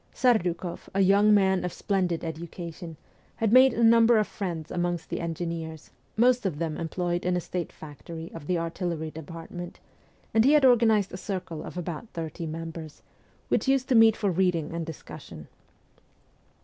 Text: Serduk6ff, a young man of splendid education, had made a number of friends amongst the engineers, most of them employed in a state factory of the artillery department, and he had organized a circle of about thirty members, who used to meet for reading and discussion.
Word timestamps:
Serduk6ff, 0.15 0.89
a 0.95 1.01
young 1.01 1.31
man 1.31 1.63
of 1.63 1.71
splendid 1.71 2.23
education, 2.23 2.97
had 3.35 3.53
made 3.53 3.71
a 3.71 3.83
number 3.83 4.17
of 4.17 4.25
friends 4.25 4.71
amongst 4.71 5.11
the 5.11 5.19
engineers, 5.19 5.91
most 6.17 6.43
of 6.43 6.57
them 6.57 6.75
employed 6.75 7.23
in 7.23 7.37
a 7.37 7.39
state 7.39 7.71
factory 7.71 8.31
of 8.33 8.47
the 8.47 8.57
artillery 8.57 9.11
department, 9.11 9.79
and 10.33 10.43
he 10.43 10.53
had 10.53 10.65
organized 10.65 11.13
a 11.13 11.17
circle 11.17 11.61
of 11.63 11.77
about 11.77 12.09
thirty 12.15 12.47
members, 12.47 13.03
who 13.51 13.57
used 13.65 13.87
to 13.87 13.93
meet 13.93 14.17
for 14.17 14.31
reading 14.31 14.73
and 14.73 14.87
discussion. 14.87 15.47